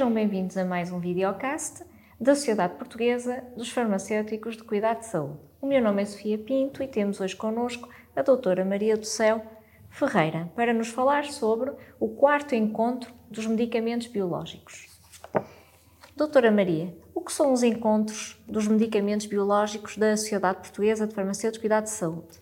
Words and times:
Sejam 0.00 0.14
bem-vindos 0.14 0.56
a 0.56 0.64
mais 0.64 0.90
um 0.90 0.98
videocast 0.98 1.84
da 2.18 2.34
Sociedade 2.34 2.74
Portuguesa 2.76 3.44
dos 3.54 3.70
Farmacêuticos 3.70 4.56
de 4.56 4.64
Cuidado 4.64 5.00
de 5.00 5.04
Saúde. 5.04 5.38
O 5.60 5.66
meu 5.66 5.82
nome 5.82 6.00
é 6.00 6.06
Sofia 6.06 6.38
Pinto 6.38 6.82
e 6.82 6.88
temos 6.88 7.20
hoje 7.20 7.36
connosco 7.36 7.86
a 8.16 8.22
doutora 8.22 8.64
Maria 8.64 8.96
do 8.96 9.04
Céu 9.04 9.42
Ferreira 9.90 10.50
para 10.56 10.72
nos 10.72 10.88
falar 10.88 11.26
sobre 11.26 11.70
o 12.00 12.08
quarto 12.08 12.54
encontro 12.54 13.12
dos 13.30 13.46
medicamentos 13.46 14.06
biológicos. 14.06 14.88
Doutora 16.16 16.50
Maria, 16.50 16.96
o 17.14 17.20
que 17.20 17.30
são 17.30 17.52
os 17.52 17.62
encontros 17.62 18.42
dos 18.48 18.66
medicamentos 18.66 19.26
biológicos 19.26 19.98
da 19.98 20.16
Sociedade 20.16 20.60
Portuguesa 20.60 21.06
de 21.06 21.14
Farmacêuticos 21.14 21.58
de 21.58 21.60
Cuidado 21.60 21.84
de 21.84 21.90
Saúde? 21.90 22.38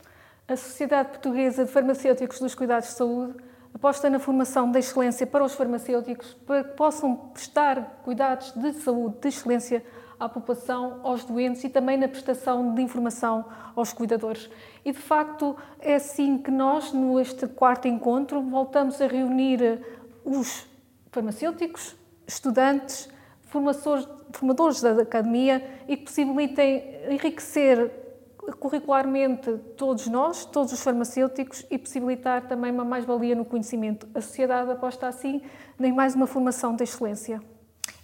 A 0.47 0.55
Sociedade 0.55 1.09
Portuguesa 1.09 1.65
de 1.65 1.73
Farmacêuticos 1.73 2.39
dos 2.39 2.55
Cuidados 2.55 2.91
de 2.91 2.95
Saúde 2.95 3.34
aposta 3.75 4.11
na 4.11 4.19
formação 4.19 4.71
da 4.71 4.79
excelência 4.79 5.27
para 5.27 5.45
os 5.45 5.55
farmacêuticos, 5.55 6.35
para 6.47 6.65
que 6.65 6.75
possam 6.75 7.17
prestar 7.17 8.01
cuidados 8.05 8.53
de 8.53 8.73
saúde 8.73 9.17
de 9.21 9.29
excelência 9.29 9.85
à 10.19 10.29
população, 10.29 11.01
aos 11.05 11.25
doentes 11.25 11.63
e 11.63 11.69
também 11.69 11.97
na 11.97 12.09
prestação 12.09 12.75
de 12.75 12.83
informação 12.83 13.45
aos 13.77 13.93
cuidadores. 13.93 14.51
E 14.85 14.91
de 14.91 14.99
facto 14.99 15.57
é 15.79 15.95
assim 15.95 16.39
que 16.39 16.51
nós, 16.51 16.93
neste 16.93 17.47
quarto 17.47 17.87
encontro, 17.87 18.43
voltamos 18.43 19.01
a 19.01 19.07
reunir 19.07 19.81
os 20.25 20.67
farmacêuticos, 21.12 21.95
estudantes, 22.27 23.09
formadores 23.45 24.83
da 24.83 25.03
academia 25.03 25.65
e 25.87 25.97
que 25.97 26.05
possibilitem 26.05 27.01
enriquecer 27.09 28.08
curricularmente 28.52 29.59
todos 29.77 30.07
nós, 30.07 30.45
todos 30.45 30.73
os 30.73 30.83
farmacêuticos 30.83 31.67
e 31.70 31.77
possibilitar 31.77 32.47
também 32.48 32.73
uma 32.73 32.84
mais-valia 32.84 33.34
no 33.34 33.45
conhecimento. 33.45 34.09
A 34.14 34.20
sociedade 34.20 34.70
aposta 34.70 35.06
assim 35.06 35.42
em 35.78 35.92
mais 35.92 36.14
uma 36.14 36.27
formação 36.27 36.75
de 36.75 36.84
excelência. 36.84 37.42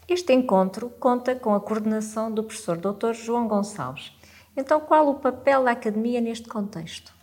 Este 0.06 0.34
encontro 0.34 0.90
conta 1.00 1.34
com 1.34 1.54
a 1.54 1.60
coordenação 1.60 2.30
do 2.30 2.44
professor 2.44 2.76
Dr. 2.76 3.14
João 3.14 3.48
Gonçalves. 3.48 4.12
Então, 4.56 4.80
qual 4.80 5.08
o 5.08 5.14
papel 5.14 5.64
da 5.64 5.70
academia 5.70 6.20
neste 6.20 6.48
contexto? 6.48 7.13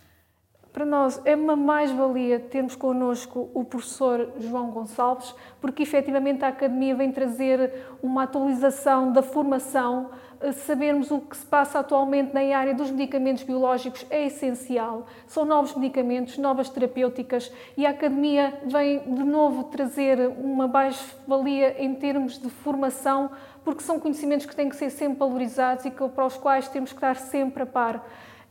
Para 0.72 0.86
nós 0.86 1.20
é 1.26 1.36
uma 1.36 1.54
mais-valia 1.54 2.40
termos 2.40 2.74
connosco 2.74 3.50
o 3.52 3.62
professor 3.62 4.32
João 4.38 4.70
Gonçalves, 4.70 5.34
porque 5.60 5.82
efetivamente 5.82 6.44
a 6.44 6.48
Academia 6.48 6.94
vem 6.94 7.12
trazer 7.12 7.72
uma 8.02 8.22
atualização 8.22 9.12
da 9.12 9.22
formação 9.22 10.10
sabermos 10.50 11.10
o 11.10 11.20
que 11.20 11.36
se 11.36 11.46
passa 11.46 11.78
atualmente 11.78 12.34
na 12.34 12.40
área 12.56 12.74
dos 12.74 12.90
medicamentos 12.90 13.44
biológicos 13.44 14.04
é 14.10 14.26
essencial. 14.26 15.06
São 15.26 15.44
novos 15.44 15.74
medicamentos, 15.74 16.36
novas 16.38 16.68
terapêuticas 16.68 17.52
e 17.76 17.86
a 17.86 17.90
Academia 17.90 18.58
vem 18.64 19.00
de 19.00 19.22
novo 19.22 19.64
trazer 19.64 20.18
uma 20.38 20.66
mais-valia 20.66 21.76
em 21.80 21.94
termos 21.94 22.40
de 22.40 22.48
formação, 22.48 23.30
porque 23.62 23.82
são 23.82 24.00
conhecimentos 24.00 24.46
que 24.46 24.56
têm 24.56 24.68
que 24.68 24.76
ser 24.76 24.90
sempre 24.90 25.18
valorizados 25.18 25.84
e 25.84 25.90
para 25.90 26.26
os 26.26 26.36
quais 26.36 26.66
temos 26.68 26.90
que 26.90 26.96
estar 26.96 27.16
sempre 27.16 27.62
a 27.62 27.66
par. 27.66 28.04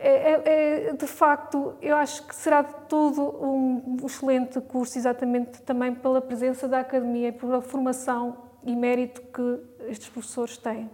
É, 0.03 0.31
é, 0.31 0.87
é, 0.89 0.93
de 0.93 1.05
facto, 1.05 1.75
eu 1.79 1.95
acho 1.95 2.25
que 2.25 2.35
será 2.35 2.63
de 2.63 2.73
todo 2.89 3.21
um 3.21 3.97
excelente 4.03 4.59
curso, 4.59 4.97
exatamente 4.97 5.61
também 5.61 5.93
pela 5.93 6.19
presença 6.19 6.67
da 6.67 6.79
Academia 6.79 7.27
e 7.27 7.31
pela 7.31 7.61
formação 7.61 8.35
e 8.63 8.75
mérito 8.75 9.21
que 9.21 9.59
estes 9.87 10.09
professores 10.09 10.57
têm. 10.57 10.89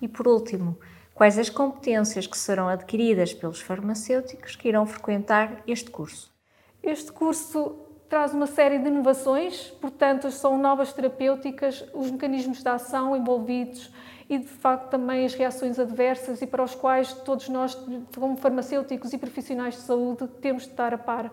E 0.00 0.06
por 0.06 0.28
último, 0.28 0.78
quais 1.16 1.36
as 1.36 1.50
competências 1.50 2.28
que 2.28 2.38
serão 2.38 2.68
adquiridas 2.68 3.34
pelos 3.34 3.60
farmacêuticos 3.60 4.54
que 4.54 4.68
irão 4.68 4.86
frequentar 4.86 5.64
este 5.66 5.90
curso? 5.90 6.32
Este 6.80 7.10
curso 7.10 7.87
traz 8.08 8.32
uma 8.32 8.46
série 8.46 8.78
de 8.78 8.88
inovações, 8.88 9.70
portanto, 9.80 10.30
são 10.30 10.56
novas 10.58 10.92
terapêuticas, 10.92 11.84
os 11.92 12.10
mecanismos 12.10 12.62
de 12.62 12.68
ação 12.68 13.14
envolvidos 13.14 13.92
e, 14.28 14.38
de 14.38 14.46
facto, 14.46 14.90
também 14.90 15.24
as 15.24 15.34
reações 15.34 15.78
adversas 15.78 16.40
e 16.40 16.46
para 16.46 16.62
os 16.62 16.74
quais 16.74 17.12
todos 17.12 17.48
nós, 17.48 17.76
como 18.14 18.36
farmacêuticos 18.36 19.12
e 19.12 19.18
profissionais 19.18 19.74
de 19.74 19.80
saúde, 19.80 20.26
temos 20.40 20.64
de 20.64 20.70
estar 20.70 20.94
a 20.94 20.98
par. 20.98 21.30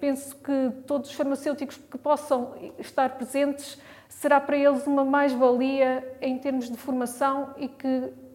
Penso 0.00 0.34
que 0.36 0.72
todos 0.86 1.10
os 1.10 1.14
farmacêuticos 1.14 1.76
que 1.76 1.98
possam 1.98 2.54
estar 2.78 3.10
presentes 3.10 3.78
será 4.08 4.40
para 4.40 4.56
eles 4.56 4.86
uma 4.86 5.04
mais-valia 5.04 6.16
em 6.20 6.38
termos 6.38 6.70
de 6.70 6.76
formação 6.76 7.54
e 7.56 7.68
que 7.68 7.86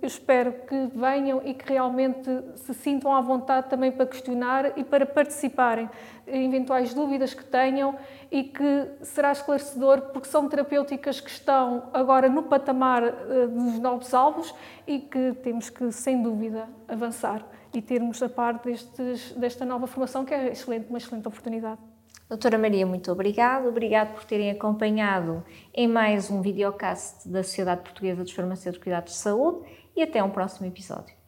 eu 0.01 0.07
espero 0.07 0.53
que 0.67 0.87
venham 0.93 1.41
e 1.43 1.53
que 1.53 1.73
realmente 1.73 2.29
se 2.55 2.73
sintam 2.75 3.13
à 3.13 3.19
vontade 3.19 3.67
também 3.67 3.91
para 3.91 4.05
questionar 4.05 4.77
e 4.77 4.83
para 4.83 5.05
participarem 5.05 5.89
em 6.27 6.47
eventuais 6.47 6.93
dúvidas 6.93 7.33
que 7.33 7.43
tenham 7.43 7.95
e 8.31 8.43
que 8.43 8.87
será 9.01 9.31
esclarecedor 9.31 10.01
porque 10.13 10.27
são 10.27 10.47
terapêuticas 10.47 11.19
que 11.19 11.29
estão 11.29 11.89
agora 11.91 12.29
no 12.29 12.43
patamar 12.43 13.03
eh, 13.03 13.47
dos 13.47 13.79
novos 13.79 14.13
alvos 14.13 14.53
e 14.85 14.99
que 14.99 15.33
temos 15.43 15.69
que, 15.69 15.91
sem 15.91 16.21
dúvida, 16.21 16.69
avançar 16.87 17.43
e 17.78 17.81
termos 17.81 18.22
a 18.24 18.30
par 18.30 18.59
destes, 18.59 19.31
desta 19.34 19.66
nova 19.66 19.88
formação 19.88 20.25
que 20.25 20.34
é 20.34 20.52
excelente, 20.52 20.88
uma 20.90 20.97
excelente 20.97 21.28
oportunidade. 21.28 21.80
Doutora 22.28 22.58
Maria, 22.58 22.86
muito 22.88 23.12
obrigado. 23.12 23.68
Obrigado 23.68 24.13
por 24.16 24.24
terem 24.25 24.50
acompanhado 24.50 25.46
em 25.74 25.88
mais 25.88 26.31
um 26.31 26.41
videocast 26.41 27.30
da 27.30 27.44
Sociedade 27.44 27.81
Portuguesa 27.81 28.24
dos 28.24 28.31
Farmacêuticos 28.31 28.80
de 28.80 28.84
Cuidados 28.84 29.13
de 29.13 29.19
Saúde 29.19 29.68
e 29.96 30.02
até 30.02 30.24
um 30.24 30.31
próximo 30.31 30.66
episódio. 30.66 31.25